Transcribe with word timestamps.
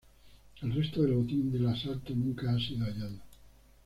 El 0.63 0.73
resto 0.73 1.03
del 1.03 1.13
botín 1.13 1.51
del 1.51 1.67
asalto 1.67 2.15
nunca 2.15 2.49
ha 2.51 2.57
sido 2.57 2.85
hallado. 2.87 3.19